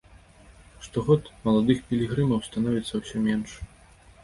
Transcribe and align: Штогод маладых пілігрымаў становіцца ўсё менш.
Штогод 0.85 1.29
маладых 1.45 1.83
пілігрымаў 1.91 2.43
становіцца 2.49 2.93
ўсё 3.05 3.17
менш. 3.29 3.51